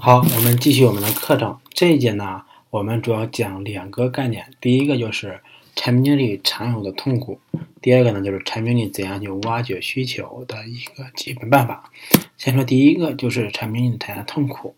[0.00, 1.58] 好，我们继续我们的课程。
[1.70, 4.46] 这一节呢，我们主要讲两个概念。
[4.60, 5.40] 第一个就是
[5.74, 7.40] 产品经理常有的痛苦，
[7.82, 11.90] 第二个呢就是产品经理怎样去挖掘需求的一个基本办法。
[12.36, 14.76] 先说第一个，就是产品经理谈的痛苦。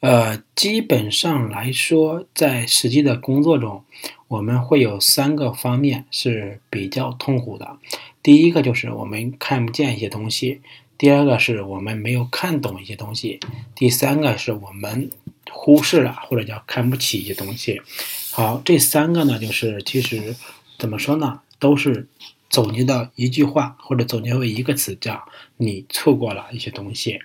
[0.00, 3.82] 呃，基本上来说，在实际的工作中，
[4.28, 7.78] 我们会有三个方面是比较痛苦的。
[8.22, 10.60] 第一个就是我们看不见一些东西。
[11.02, 13.40] 第二个是我们没有看懂一些东西，
[13.74, 15.10] 第三个是我们
[15.50, 17.82] 忽视了或者叫看不起一些东西。
[18.30, 20.36] 好，这三个呢，就是其实
[20.78, 22.06] 怎么说呢，都是
[22.48, 25.24] 总结到一句话或者总结为一个词，叫
[25.56, 27.18] 你错过了一些东西。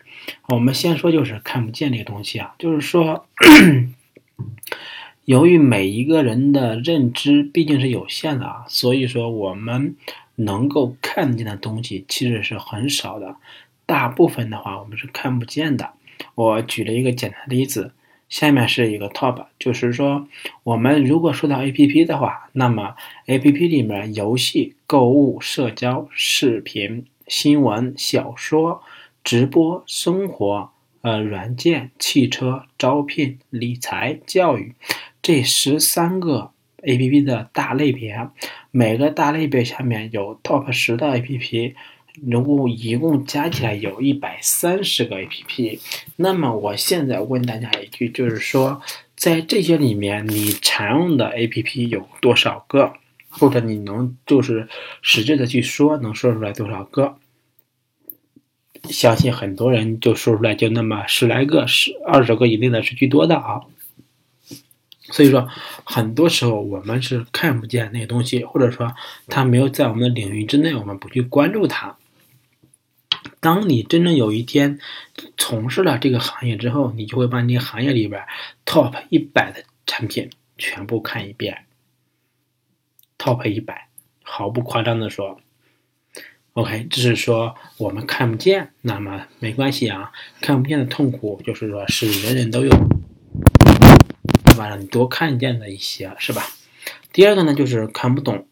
[0.48, 3.28] 我们先说就是看不见这个东西啊，就是说，
[5.26, 9.96] 由于每一个人的认知毕竟是有限的啊，所以说我们
[10.34, 13.36] 能够看见的东西其实是很少的。
[13.88, 15.94] 大部分的话，我们是看不见的。
[16.36, 17.94] 我举了一个简单的例子，
[18.28, 20.28] 下面是一个 top，就是说，
[20.64, 22.96] 我们如果说到 A P P 的话，那么
[23.28, 28.84] A P P 里面游戏、购物、社交、视频、新闻、小说、
[29.24, 34.76] 直播、生活、呃软件、汽车、招聘、理财、教育
[35.22, 36.52] 这十三个
[36.84, 38.28] A P P 的大类别，
[38.72, 41.76] 每个大类别下面有 top 十的 A P P。
[42.26, 45.80] 如果一共加起来有一百三十个 APP，
[46.16, 48.82] 那么我现在问大家一句，就是说，
[49.16, 52.94] 在这些里面，你常用的 APP 有多少个？
[53.30, 54.68] 或者你能就是
[55.04, 57.18] 实质的去说，能说出来多少个？
[58.90, 63.62] 相信很多人就说出来就那么十来个，十二十个以内的是居多的啊。
[65.12, 65.48] 所以说，
[65.84, 68.96] 很多时候我们是看不见那些东西，或者说
[69.28, 71.96] 它没有在我们的领域之内，我们不去关注它。
[73.40, 74.80] 当你真正有一天
[75.38, 78.24] 从事了这个行业之后，你就会把你行业里边
[78.66, 81.66] top 一百的产品全部看一遍。
[83.18, 83.90] top 一百，
[84.24, 85.42] 毫不夸张的说
[86.54, 92.72] ，OK，只是说我们看不见，那么没关系啊，看不见的痛苦就是说是人人都有，
[94.58, 96.44] 让你多看见的一些，是吧？
[97.12, 98.48] 第二个呢，就是看不懂，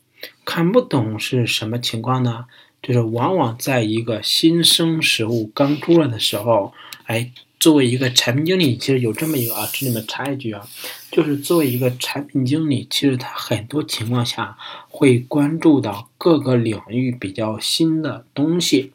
[0.46, 2.46] 看不懂是什么情况呢？
[2.86, 6.72] 就是往往在一个新生食物刚出来的时候，
[7.06, 10.68] 哎，作为一个产品经理，其实有这么一个啊，这里面插一句啊，
[11.10, 14.56] 就是作为一个产品经理，其实他很多情况下
[14.88, 18.92] 会关注到各个领域比较新的东西，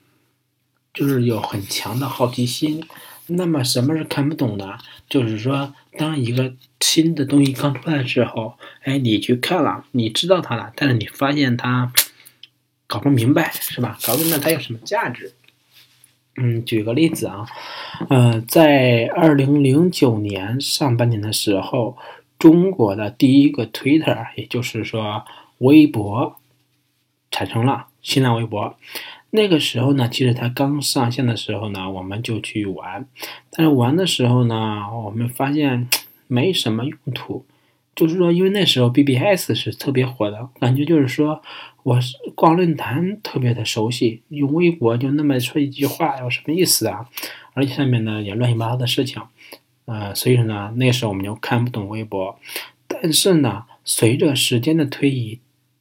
[0.94, 2.84] 就是有很强的好奇心。
[3.26, 4.78] 那么什么是看不懂的？
[5.08, 11.92] 就是说，当一个新的东西刚出来的时候，哎，你去看了，你知道它了，但是你发现它。
[12.90, 13.96] 搞不明白是吧？
[14.04, 15.32] 搞不明白它有什么价值？
[16.34, 17.46] 嗯，举个例子啊，
[18.08, 21.96] 呃，在二零零九年上半年的时候，
[22.36, 25.24] 中国的第一个 Twitter，也就是说
[25.58, 26.36] 微博，
[27.30, 28.76] 产生了新浪微博。
[29.30, 33.06] 那个时候呢，其实它刚上线的时候呢，我们就去玩，
[33.50, 35.88] 但是玩的时候呢，我们发现
[36.26, 37.46] 没什么用途。
[38.06, 41.42] 就是说，因为那时候 BBS 是特别火的，感觉就是说，
[41.82, 47.08] 我是逛论坛特别的熟悉，用微博就那么说一句话，有什么意思啊？
[47.54, 49.20] 而且上面呢也乱七八糟的事情，
[49.86, 52.38] 呃，所以说呢，那时候我们就看不懂微博。
[52.86, 55.40] 但是呢，随着时间的推移，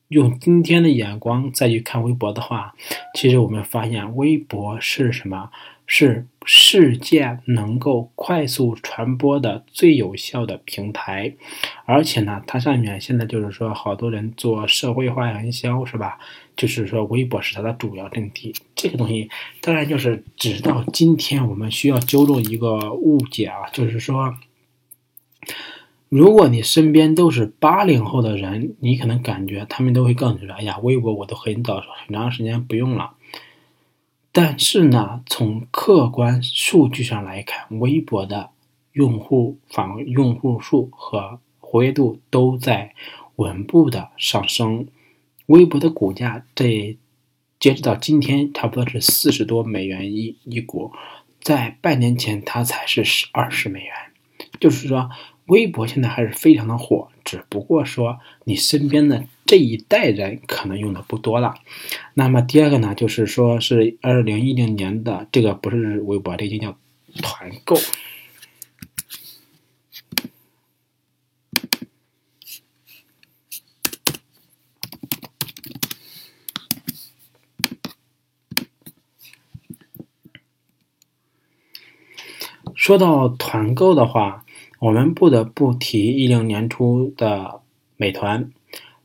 [0.10, 2.76] 用今天的眼光再去看微博的话，
[3.16, 5.50] 其实我们发现微博是什么？
[5.92, 11.34] 是事件能够快速传播的最有效的平台，
[11.86, 16.20] 而且呢，它上面现在就是说，好多人做社会化营销，是吧？
[16.56, 18.54] 就是说，微博是它的主要阵地。
[18.76, 19.32] 这个东西，
[19.62, 24.36] 当然就是直到今天，我们需要纠正一个误解啊，就是说，
[26.10, 33.14] 如果你身边都是八零后的人，你可能感觉他们都会告诉你说：“哎呀，微博我都很早很长时间不用了。”
[34.34, 38.50] 但是呢，从客观数据上来看，微博的
[38.94, 42.96] 用户访用户数和活跃度都在
[43.36, 44.88] 稳步的上升。
[45.46, 46.98] 微博的股价这
[47.60, 50.92] 截止到今天，差不多是四十多美元一一股，
[51.40, 53.94] 在半年前它才是十二十美元，
[54.60, 55.12] 就是说。
[55.50, 61.56] 微博现在还是非常的火，只不过说你身边的这一代人可能用的不多了。
[62.14, 66.78] 那么第二个呢，就是说是二零一零年的这个不是微博，这就叫
[67.22, 67.76] 团购。
[82.76, 84.46] 说到团购的话，
[84.80, 87.62] 我们不得不提一零年初的
[87.98, 88.52] 美团。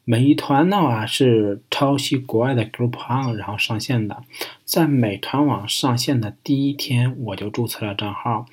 [0.05, 4.23] 美团的话是抄袭国外的 Groupon，然后上线的。
[4.65, 8.47] 在美团网上线的第一天，我就注册了账号。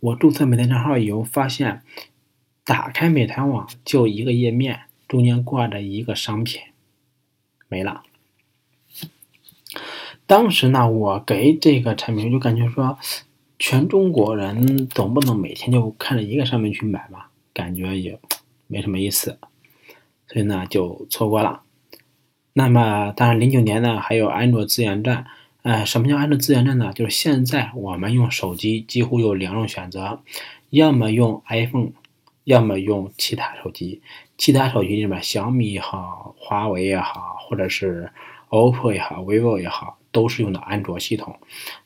[0.00, 1.82] 我注册美团账号以后，发现
[2.64, 6.60] 打开美团网就一个页面，中间挂着一个商品，
[7.68, 8.02] 没了。
[10.26, 12.98] 当时呢，我给这个产品就感觉说，
[13.58, 18.18] 全中国人总不能每天就看着一个商品去买吧，感觉也
[18.66, 19.38] 没什么意思。
[20.28, 21.62] 所以呢，就错过了。
[22.52, 25.26] 那么，当然，零九年呢，还有安卓资源站。
[25.62, 26.92] 呃，什么叫安卓资源站呢？
[26.92, 30.22] 就是现在我们用手机几乎有两种选择，
[30.70, 31.90] 要么用 iPhone，
[32.44, 34.00] 要么用其他手机。
[34.38, 38.10] 其他手机里面，小米也好，华为也好，或者是
[38.56, 41.38] OPPO 也好，vivo 也好，都是用的安卓系统。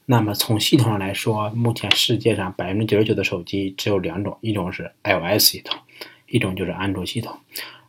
[0.06, 5.78] 那么从系统上来说，目前世界上百分之九十九的手机只有两种，一种是 iOS 系统，
[6.28, 7.38] 一种就是安卓系统。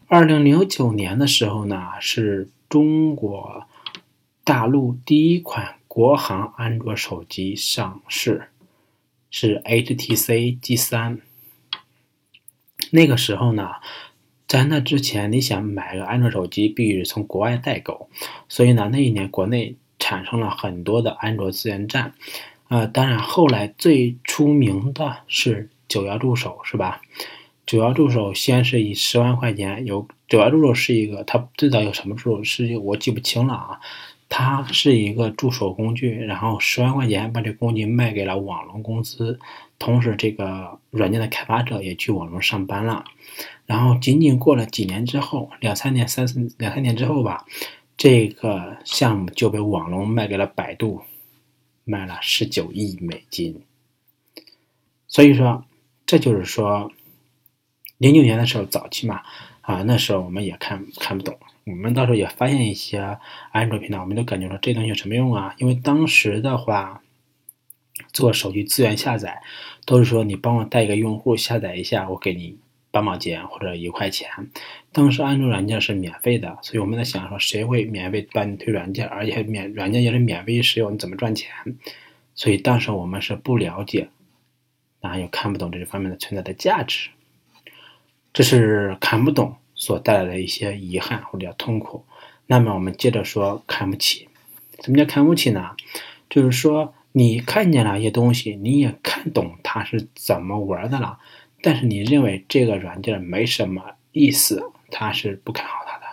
[0.07, 3.65] 二零零九年的时候呢，是中国
[4.43, 8.49] 大陆第一款国行安卓手机上市，
[9.29, 11.19] 是 HTC G 三。
[12.89, 13.69] 那个时候呢，
[14.51, 18.09] 在那之前，你想买个安卓手机，必须从国外代购，
[18.49, 22.13] 所以呢，那一年国内产生了很多的安卓资源站。
[22.67, 27.01] 呃，当然后来最出名的是九幺助手，是吧？
[27.65, 33.79] 九幺助手先是以十万块钱，有九幺助手是一个，它最早有什么助手是我记不清了啊，
[34.27, 39.39] 它是一个助手工具，然后十万块钱把这工具卖给了网龙公司，
[39.79, 43.05] 同时这个软件的开发者也去网龙上班了，
[43.71, 47.45] 然后仅仅过了几年之后，两三年、三四两三年之后吧，
[47.95, 51.03] 这个项目就被网龙卖给了百度，
[51.85, 53.63] 卖了十九亿美金，
[55.07, 55.63] 所以说
[56.05, 56.91] 这就是说。
[57.97, 59.21] 零九年的时候，早期嘛，
[59.61, 63.19] 啊，那时候我们也看看不懂，我们到时候也发现一些
[63.51, 65.55] 安卓平台，我们都感觉说这东西有什么用啊？
[65.59, 67.03] 因为当时的话，
[68.11, 69.43] 做手机资源下载，
[69.85, 72.57] 都是说你帮我带一个用户下载一下，我给你
[72.91, 74.29] 八毛钱或者一块钱。
[74.91, 81.49] 当时安卓软件是免费的，所以我们在想说，谁会免费帮你推软件，而且免软件也是免费使用，你怎么赚钱？
[82.35, 84.09] 所以当时我们是不了解，
[84.99, 87.09] 然后又看不懂这方面的存在的价值。
[88.33, 92.05] 这是看不懂所带来的一些遗憾或者叫痛苦。
[92.47, 94.29] 那么我们接着说看不起。
[94.83, 95.75] 什么叫看不起呢？
[96.29, 101.19] 就是说你看见了一些东西，你也看懂它是怎么玩的了，
[101.61, 106.05] 但是你认为这个软件没什么意思，它是不看好它的。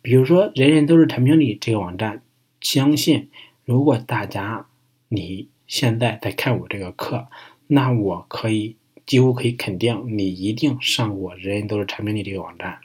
[0.00, 2.22] 比如说，人人都是产品经理这个网站，
[2.60, 3.30] 相信
[3.64, 4.66] 如果大家
[5.08, 7.28] 你现在在看我这个课，
[7.66, 8.76] 那我可以。
[9.04, 12.78] 几乎可以肯定，你一定上过“人人都是产品经理”这个网站，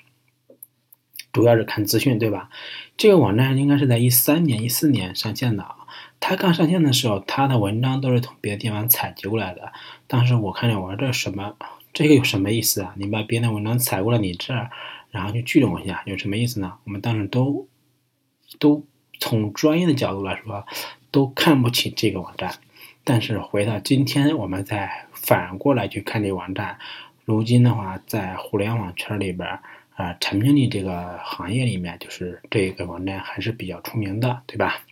[1.31, 2.49] 主要是看资讯，对吧？
[2.97, 5.75] 这个网站应该是在一三年、一四年上线的啊。
[6.19, 9.71] 它刚上线的时候，它的文章都是从别的地方采集过来的。
[10.07, 11.55] 当时我看见，我说这什么？
[11.97, 12.93] 这个有什么意思啊？
[12.95, 14.69] 你把别的文章采过来你这儿，
[15.09, 16.77] 然后就聚拢一下，有什么意思呢？
[16.83, 17.67] 我们当时都
[18.59, 18.85] 都
[19.19, 20.67] 从专业的角度来说，
[21.09, 22.53] 都看不起这个网站。
[23.03, 26.77] 但是回到今天，我们再反过来去看这个网站，
[27.25, 29.49] 如今的话，在互联网圈里边
[29.95, 34.83] 啊，产品经理这个行业里面，就是这个网站还是比较出名的，对吧？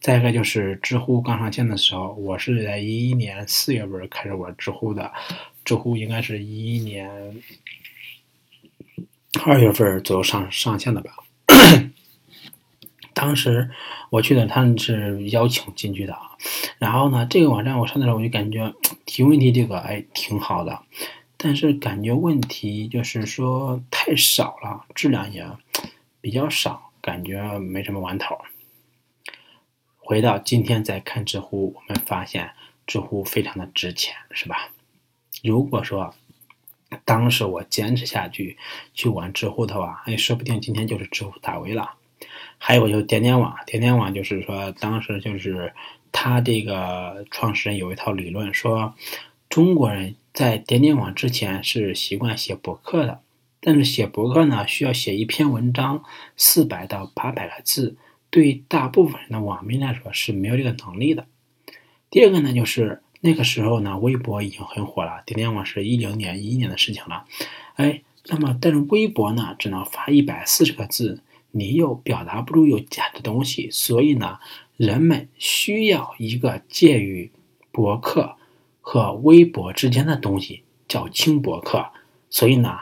[0.00, 5.12] 再一个就是知乎刚上线的时候，我是在一一年四月份开始玩知乎的，
[5.64, 7.42] 知乎应该是一一年
[9.44, 11.16] 二月份左右上上线的吧。
[13.14, 13.70] 当时
[14.10, 16.32] 我去的，他们是邀请进去的啊。
[16.78, 18.74] 然后呢，这个网站我上的时候，我就感觉
[19.06, 20.82] 提问题这个哎挺好的，
[21.36, 25.46] 但是感觉问题就是说太少了，质量也
[26.20, 28.36] 比较少，感觉没什么玩头。
[29.98, 32.50] 回到今天再看知乎，我们发现
[32.86, 34.70] 知乎非常的值钱，是吧？
[35.44, 36.14] 如果说
[37.04, 38.56] 当时我坚持下去
[38.94, 41.94] 去玩知乎的话，哎，说不定今天就是知乎大 V 了。
[42.56, 45.74] 还有就是点点网，点点网就是说，当时就是
[46.12, 48.94] 他这个创始人有一套理论，说
[49.50, 53.20] 中国人在点点网之前是习惯写博客的，
[53.60, 56.04] 但是写博客呢需要写一篇文章
[56.36, 57.96] 四百到八百个字，
[58.30, 61.26] 对大部分人的网民来说是没有这个能力的。
[62.08, 67.24] 第二个呢，就是那个时候呢，微博已经很火了，点点网是一零年、一一年的事情了，
[67.76, 71.22] 哎，那么但是微博呢，只能发一百四十个字。
[71.56, 74.40] 你又表达不出有价值的东西，所以呢，
[74.76, 77.30] 人们需要一个介于
[77.70, 78.36] 博客
[78.80, 81.86] 和微博之间的东西叫轻博客，
[82.28, 82.76] 所以呢，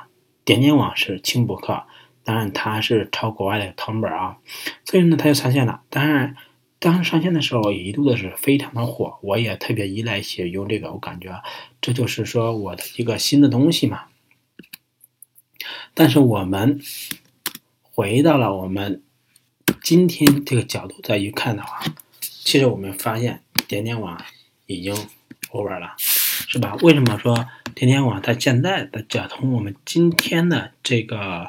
[0.44, 1.84] 点点网是轻博客。
[2.24, 4.38] 当然，它是抄国外的藤本啊，
[4.86, 5.82] 所以呢，它就上线了。
[5.90, 6.34] 当然，
[6.82, 11.40] 当时上线的时候，一度的是非常的火，我也特别依赖写用这个，我感觉
[11.80, 14.06] 这就是说我的一个新的东西嘛。
[15.94, 16.80] 但是我们
[17.82, 19.00] 回到了我们
[19.80, 21.84] 今天这个角度再一看的话，
[22.20, 24.20] 其实我们发现点点网
[24.66, 24.92] 已经
[25.52, 26.74] over 了，是吧？
[26.82, 27.46] 为什么说
[27.76, 31.48] 点点网它现在的讲从我们今天的这个？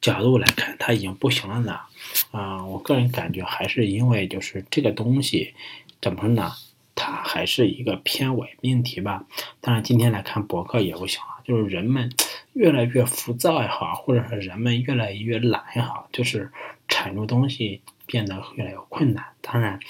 [0.00, 1.78] 角度来看，它已经不行了呢。
[2.30, 5.54] 啊，我个人感觉还是因为就是这个东西
[6.00, 6.52] 怎么说呢？
[6.94, 9.24] 它还是一个偏伪命题吧。
[9.60, 12.12] 当然，今天来看博客也不行啊，就是人们
[12.52, 16.52] 越来越浮躁也好，或者说人们越来越懒也好，就是
[16.88, 19.24] 产出东西变得越来越困难。
[19.40, 19.80] 当然，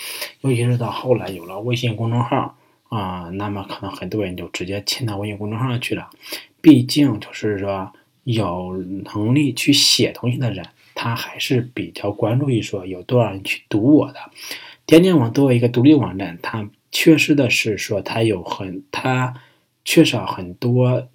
[0.42, 2.56] 尤其是到后来有了微信公众号
[2.88, 6.08] 啊，那么可能很多人就直接迁到微信公众号去了。
[6.60, 7.92] 毕竟就是说。
[8.32, 8.76] 有
[9.14, 14.18] 能力去写东西的人，他还是比较关注于说有多少人去读我的。
[14.86, 19.34] 点点网作为一个独立网站，它缺失的是说它有很它
[19.84, 21.08] 缺少很多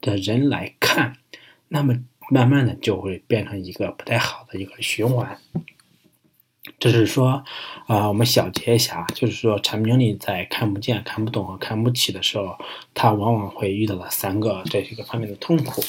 [0.00, 1.16] 的人来看，
[1.68, 1.98] 那么
[2.30, 5.38] 慢慢的就会变成一个不太好的一个循环。
[6.78, 7.42] 就是说，
[7.86, 12.56] 啊，我们小结一下，就是说，产品经理在看不见、看不懂和看不起的时候，
[12.92, 15.82] 他往往会遇到了三个这几个方面的痛苦。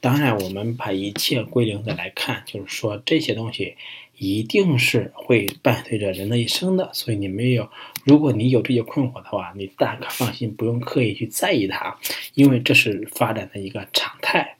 [0.00, 3.76] 当然，我们把一切归零的来看，就是说这些东西
[4.16, 6.90] 一定是会伴随着人的一生的。
[6.92, 7.68] 所以你没有，
[8.04, 11.98] 如果你有这些困惑的话，你大可放心，不用刻意去在意它，
[12.34, 14.57] 因为这是发展的一个常态。